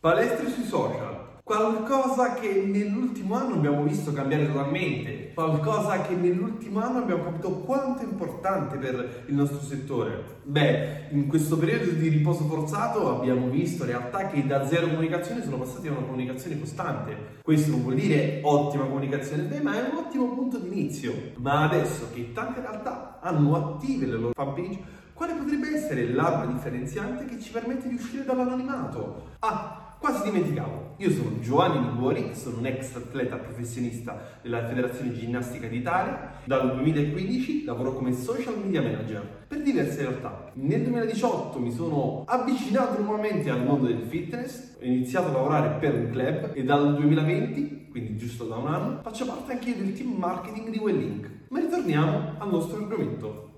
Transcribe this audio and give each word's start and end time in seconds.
Palestre 0.00 0.48
sui 0.48 0.64
social. 0.64 1.40
Qualcosa 1.44 2.32
che 2.32 2.62
nell'ultimo 2.66 3.34
anno 3.34 3.56
abbiamo 3.56 3.82
visto 3.82 4.14
cambiare 4.14 4.46
totalmente, 4.46 5.32
qualcosa 5.34 6.00
che 6.00 6.14
nell'ultimo 6.14 6.80
anno 6.80 7.00
abbiamo 7.00 7.24
capito 7.24 7.50
quanto 7.56 8.00
è 8.00 8.04
importante 8.06 8.78
per 8.78 9.24
il 9.26 9.34
nostro 9.34 9.60
settore. 9.60 10.38
Beh, 10.44 11.08
in 11.10 11.26
questo 11.26 11.58
periodo 11.58 11.90
di 11.90 12.08
riposo 12.08 12.44
forzato 12.44 13.14
abbiamo 13.14 13.50
visto 13.50 13.84
realtà 13.84 14.28
che 14.28 14.46
da 14.46 14.66
zero 14.66 14.86
comunicazione 14.86 15.42
sono 15.42 15.58
passati 15.58 15.88
a 15.88 15.90
una 15.90 16.06
comunicazione 16.06 16.58
costante. 16.58 17.16
Questo 17.42 17.70
non 17.72 17.82
vuol 17.82 17.96
dire 17.96 18.40
ottima 18.42 18.84
comunicazione, 18.84 19.42
beh, 19.42 19.60
ma 19.60 19.74
è 19.74 19.90
un 19.90 19.98
ottimo 19.98 20.32
punto 20.32 20.56
di 20.56 20.68
inizio. 20.68 21.12
Ma 21.36 21.64
adesso 21.64 22.08
che 22.14 22.32
tante 22.32 22.62
realtà 22.62 23.18
hanno 23.20 23.54
attive 23.54 24.06
le 24.06 24.16
loro 24.16 24.32
fanpage, 24.34 24.78
quale 25.12 25.34
potrebbe 25.34 25.76
essere 25.76 26.08
l'arma 26.08 26.50
differenziante 26.50 27.26
che 27.26 27.38
ci 27.38 27.50
permette 27.50 27.86
di 27.86 27.96
uscire 27.96 28.24
dall'anonimato? 28.24 29.36
Ah, 29.40 29.88
Quasi 30.00 30.22
dimenticavo, 30.22 30.94
io 30.96 31.10
sono 31.10 31.38
Giovanni 31.40 31.90
Liguori, 31.90 32.30
sono 32.32 32.56
un 32.56 32.64
ex 32.64 32.96
atleta 32.96 33.36
professionista 33.36 34.38
della 34.40 34.66
Federazione 34.66 35.12
Ginnastica 35.12 35.66
d'Italia. 35.66 36.40
Dal 36.44 36.72
2015 36.72 37.64
lavoro 37.66 37.92
come 37.92 38.14
social 38.14 38.56
media 38.56 38.80
manager 38.80 39.44
per 39.46 39.60
diverse 39.60 40.00
realtà. 40.00 40.52
Nel 40.54 40.84
2018 40.84 41.58
mi 41.58 41.70
sono 41.70 42.24
avvicinato 42.26 42.98
nuovamente 43.02 43.50
al 43.50 43.62
mondo 43.62 43.88
del 43.88 44.00
fitness, 44.08 44.76
ho 44.80 44.84
iniziato 44.86 45.28
a 45.28 45.32
lavorare 45.32 45.78
per 45.78 45.94
un 45.94 46.08
club 46.10 46.52
e 46.54 46.64
dal 46.64 46.94
2020, 46.96 47.88
quindi 47.90 48.16
giusto 48.16 48.46
da 48.46 48.56
un 48.56 48.68
anno, 48.68 49.00
faccio 49.02 49.26
parte 49.26 49.52
anche 49.52 49.76
del 49.76 49.92
team 49.92 50.12
marketing 50.12 50.70
di 50.70 50.78
Wellink. 50.78 51.28
Ma 51.48 51.60
ritorniamo 51.60 52.36
al 52.38 52.48
nostro 52.48 52.78
argomento. 52.78 53.50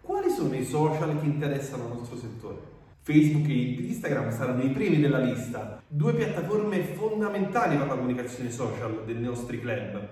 Quali 0.00 0.30
sono 0.30 0.54
i 0.54 0.64
social 0.64 1.20
che 1.20 1.26
interessano 1.26 1.88
il 1.88 1.98
nostro 1.98 2.16
settore? 2.16 2.72
Facebook 3.04 3.46
e 3.50 3.86
Instagram 3.86 4.30
saranno 4.30 4.62
i 4.62 4.70
primi 4.70 4.98
della 4.98 5.18
lista, 5.18 5.82
due 5.86 6.14
piattaforme 6.14 6.80
fondamentali 6.80 7.76
per 7.76 7.86
la 7.86 7.96
comunicazione 7.96 8.50
social 8.50 9.04
dei 9.04 9.20
nostri 9.20 9.60
club. 9.60 10.08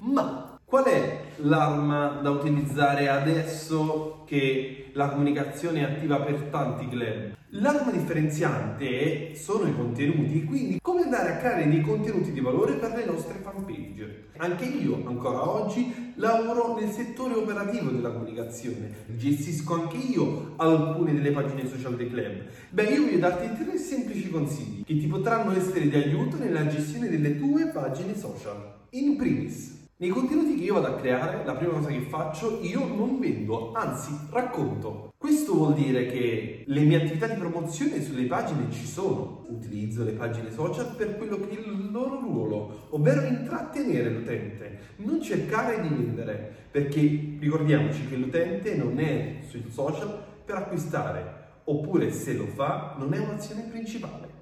Ma 0.00 0.60
qual 0.74 0.86
è 0.86 1.20
l'arma 1.36 2.18
da 2.20 2.30
utilizzare 2.30 3.08
adesso 3.08 4.24
che 4.26 4.90
la 4.94 5.08
comunicazione 5.08 5.78
è 5.78 5.82
attiva 5.84 6.16
per 6.16 6.48
tanti 6.50 6.88
club? 6.88 7.36
L'arma 7.50 7.92
differenziante 7.92 9.36
sono 9.36 9.68
i 9.68 9.72
contenuti, 9.76 10.42
quindi 10.42 10.80
come 10.82 11.02
andare 11.02 11.34
a 11.34 11.36
creare 11.36 11.68
dei 11.68 11.80
contenuti 11.80 12.32
di 12.32 12.40
valore 12.40 12.72
per 12.72 12.92
le 12.92 13.04
nostre 13.04 13.34
fanpage. 13.40 14.30
Anche 14.38 14.64
io, 14.64 15.00
ancora 15.06 15.48
oggi, 15.48 16.12
lavoro 16.16 16.76
nel 16.76 16.90
settore 16.90 17.34
operativo 17.34 17.90
della 17.90 18.10
comunicazione, 18.10 18.90
gestisco 19.16 19.74
anche 19.74 19.96
io 19.96 20.54
alcune 20.56 21.14
delle 21.14 21.30
pagine 21.30 21.68
social 21.68 21.94
dei 21.94 22.10
club. 22.10 22.46
Beh, 22.70 22.82
io 22.82 23.04
voglio 23.04 23.18
darti 23.20 23.62
tre 23.62 23.78
semplici 23.78 24.28
consigli 24.28 24.82
che 24.84 24.98
ti 24.98 25.06
potranno 25.06 25.52
essere 25.52 25.88
di 25.88 25.94
aiuto 25.94 26.36
nella 26.36 26.66
gestione 26.66 27.08
delle 27.08 27.38
tue 27.38 27.68
pagine 27.68 28.18
social. 28.18 28.72
In 28.90 29.16
primis, 29.16 29.82
nei 29.96 30.08
contenuti 30.08 30.56
che 30.56 30.64
io 30.64 30.74
vado 30.74 30.88
a 30.88 30.96
creare, 30.96 31.44
la 31.44 31.54
prima 31.54 31.74
cosa 31.74 31.88
che 31.88 32.00
faccio, 32.00 32.58
io 32.62 32.84
non 32.84 33.20
vendo, 33.20 33.72
anzi 33.74 34.10
racconto. 34.30 35.12
Questo 35.16 35.54
vuol 35.54 35.74
dire 35.74 36.06
che 36.06 36.64
le 36.66 36.80
mie 36.80 36.96
attività 36.96 37.28
di 37.28 37.38
promozione 37.38 38.02
sulle 38.02 38.24
pagine 38.24 38.72
ci 38.72 38.86
sono. 38.86 39.46
Utilizzo 39.48 40.02
le 40.02 40.10
pagine 40.10 40.50
social 40.50 40.96
per 40.96 41.16
quello 41.16 41.38
che 41.38 41.50
è 41.50 41.60
il 41.60 41.92
loro 41.92 42.18
ruolo, 42.18 42.88
ovvero 42.90 43.24
intrattenere 43.24 44.10
l'utente, 44.10 44.78
non 44.96 45.22
cercare 45.22 45.80
di 45.80 45.88
vendere, 45.88 46.52
perché 46.72 46.98
ricordiamoci 47.38 48.08
che 48.08 48.16
l'utente 48.16 48.74
non 48.74 48.98
è 48.98 49.42
sui 49.46 49.62
social 49.70 50.22
per 50.44 50.56
acquistare, 50.56 51.60
oppure 51.64 52.10
se 52.10 52.34
lo 52.34 52.46
fa 52.46 52.96
non 52.98 53.14
è 53.14 53.18
un'azione 53.18 53.62
principale. 53.70 54.33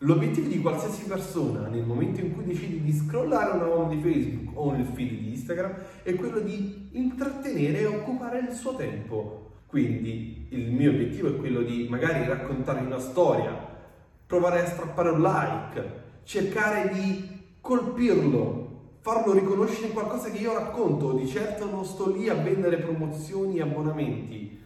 L'obiettivo 0.00 0.48
di 0.48 0.60
qualsiasi 0.60 1.04
persona 1.04 1.68
nel 1.68 1.82
momento 1.82 2.20
in 2.20 2.34
cui 2.34 2.44
decide 2.44 2.82
di 2.82 2.92
scrollare 2.92 3.56
una 3.56 3.66
home 3.66 3.96
di 3.96 4.02
Facebook 4.02 4.58
o 4.58 4.72
nel 4.72 4.84
feed 4.84 5.08
di 5.08 5.30
Instagram 5.30 5.74
è 6.02 6.14
quello 6.16 6.40
di 6.40 6.90
intrattenere 6.92 7.80
e 7.80 7.86
occupare 7.86 8.40
il 8.40 8.52
suo 8.52 8.76
tempo. 8.76 9.52
Quindi 9.66 10.48
il 10.50 10.70
mio 10.70 10.90
obiettivo 10.90 11.28
è 11.28 11.36
quello 11.36 11.62
di 11.62 11.86
magari 11.88 12.26
raccontare 12.26 12.80
una 12.80 12.98
storia, 12.98 13.56
provare 14.26 14.60
a 14.60 14.66
strappare 14.66 15.08
un 15.08 15.22
like, 15.22 15.92
cercare 16.24 16.92
di 16.92 17.54
colpirlo, 17.62 18.98
farlo 19.00 19.32
riconoscere 19.32 19.92
qualcosa 19.92 20.30
che 20.30 20.38
io 20.38 20.52
racconto. 20.52 21.12
Di 21.12 21.26
certo 21.26 21.70
non 21.70 21.86
sto 21.86 22.14
lì 22.14 22.28
a 22.28 22.34
vendere 22.34 22.76
promozioni 22.76 23.56
e 23.56 23.62
abbonamenti 23.62 24.64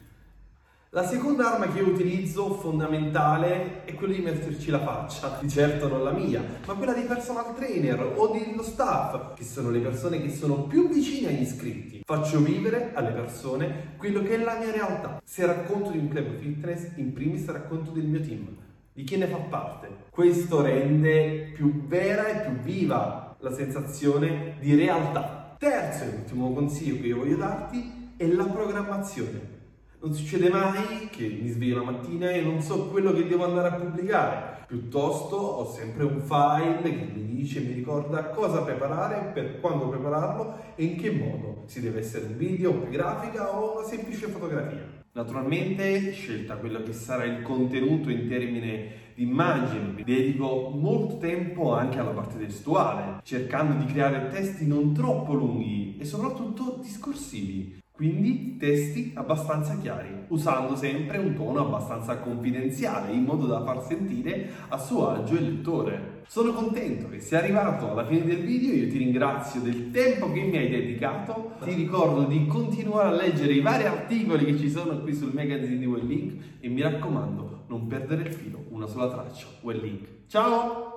la 0.92 1.06
seconda 1.06 1.52
arma 1.52 1.68
che 1.68 1.78
io 1.78 1.86
utilizzo 1.86 2.54
fondamentale 2.54 3.84
è 3.84 3.94
quella 3.94 4.14
di 4.14 4.22
metterci 4.22 4.70
la 4.70 4.80
faccia, 4.80 5.38
di 5.40 5.48
certo 5.48 5.86
non 5.86 6.02
la 6.02 6.10
mia, 6.10 6.42
ma 6.66 6.74
quella 6.74 6.92
dei 6.92 7.04
personal 7.04 7.54
trainer 7.54 8.14
o 8.16 8.26
dello 8.26 8.64
staff, 8.64 9.34
che 9.36 9.44
sono 9.44 9.70
le 9.70 9.78
persone 9.78 10.20
che 10.20 10.30
sono 10.30 10.64
più 10.64 10.88
vicine 10.88 11.28
agli 11.28 11.42
iscritti. 11.42 12.02
Faccio 12.04 12.40
vivere 12.40 12.90
alle 12.94 13.12
persone 13.12 13.94
quello 13.98 14.20
che 14.24 14.34
è 14.34 14.38
la 14.38 14.58
mia 14.58 14.72
realtà. 14.72 15.22
Se 15.24 15.46
racconto 15.46 15.92
di 15.92 15.98
un 15.98 16.08
club 16.08 16.36
fitness, 16.38 16.88
in 16.96 17.12
primis 17.12 17.46
racconto 17.46 17.92
del 17.92 18.06
mio 18.06 18.20
team, 18.20 18.48
di 18.92 19.04
chi 19.04 19.16
ne 19.16 19.28
fa 19.28 19.36
parte. 19.36 20.06
Questo 20.10 20.60
rende 20.60 21.52
più 21.54 21.86
vera 21.86 22.26
e 22.26 22.48
più 22.48 22.58
viva 22.64 23.36
la 23.38 23.52
sensazione 23.52 24.56
di 24.58 24.74
realtà. 24.74 25.54
Terzo 25.56 26.02
e 26.02 26.08
ultimo 26.08 26.52
consiglio 26.52 27.00
che 27.00 27.06
io 27.06 27.18
voglio 27.18 27.36
darti 27.36 28.12
è 28.16 28.26
la 28.26 28.46
programmazione. 28.46 29.59
Non 30.02 30.14
succede 30.14 30.48
mai 30.48 31.10
che 31.10 31.28
mi 31.28 31.50
sveglio 31.50 31.84
la 31.84 31.90
mattina 31.90 32.30
e 32.30 32.40
non 32.40 32.62
so 32.62 32.88
quello 32.88 33.12
che 33.12 33.26
devo 33.26 33.44
andare 33.44 33.68
a 33.68 33.72
pubblicare. 33.72 34.64
Piuttosto 34.66 35.36
ho 35.36 35.70
sempre 35.70 36.04
un 36.04 36.22
file 36.22 36.80
che 36.80 37.10
mi 37.12 37.26
dice, 37.26 37.60
mi 37.60 37.74
ricorda 37.74 38.30
cosa 38.30 38.62
preparare, 38.62 39.30
per 39.34 39.60
quando 39.60 39.90
prepararlo 39.90 40.56
e 40.74 40.84
in 40.84 40.96
che 40.96 41.10
modo. 41.10 41.64
Si 41.66 41.82
deve 41.82 41.98
essere 41.98 42.28
un 42.28 42.38
video, 42.38 42.70
una 42.70 42.88
grafica 42.88 43.54
o 43.54 43.76
una 43.76 43.86
semplice 43.86 44.28
fotografia. 44.28 45.02
Naturalmente, 45.12 46.12
scelta 46.12 46.56
quello 46.56 46.82
che 46.82 46.94
sarà 46.94 47.24
il 47.24 47.42
contenuto 47.42 48.08
in 48.08 48.26
termini 48.26 48.88
di 49.14 49.24
immagini, 49.24 49.92
mi 49.92 50.04
dedico 50.04 50.70
molto 50.70 51.18
tempo 51.18 51.74
anche 51.74 51.98
alla 51.98 52.12
parte 52.12 52.38
testuale, 52.38 53.20
cercando 53.22 53.84
di 53.84 53.92
creare 53.92 54.28
testi 54.28 54.66
non 54.66 54.94
troppo 54.94 55.34
lunghi 55.34 55.98
e 55.98 56.06
soprattutto 56.06 56.78
discorsivi 56.80 57.80
quindi 58.00 58.56
testi 58.56 59.12
abbastanza 59.12 59.76
chiari, 59.76 60.08
usando 60.28 60.74
sempre 60.74 61.18
un 61.18 61.34
tono 61.34 61.66
abbastanza 61.66 62.16
confidenziale 62.16 63.12
in 63.12 63.24
modo 63.24 63.44
da 63.44 63.62
far 63.62 63.84
sentire 63.84 64.48
a 64.68 64.78
suo 64.78 65.10
agio 65.10 65.34
il 65.34 65.56
lettore. 65.56 66.22
Sono 66.26 66.54
contento 66.54 67.10
che 67.10 67.20
sia 67.20 67.40
arrivato 67.40 67.90
alla 67.90 68.06
fine 68.06 68.24
del 68.24 68.38
video, 68.38 68.72
io 68.72 68.90
ti 68.90 68.96
ringrazio 68.96 69.60
del 69.60 69.90
tempo 69.90 70.32
che 70.32 70.40
mi 70.40 70.56
hai 70.56 70.70
dedicato, 70.70 71.56
ti 71.62 71.74
ricordo 71.74 72.22
di 72.22 72.46
continuare 72.46 73.08
a 73.08 73.20
leggere 73.22 73.52
i 73.52 73.60
vari 73.60 73.84
articoli 73.84 74.46
che 74.46 74.56
ci 74.56 74.70
sono 74.70 74.98
qui 75.00 75.12
sul 75.12 75.34
magazine 75.34 75.76
di 75.76 75.84
Wellink 75.84 76.42
e 76.58 76.68
mi 76.70 76.80
raccomando 76.80 77.64
non 77.66 77.86
perdere 77.86 78.22
il 78.22 78.32
filo, 78.32 78.64
una 78.70 78.86
sola 78.86 79.10
traccia, 79.10 79.46
Wellink. 79.60 80.08
Ciao! 80.26 80.89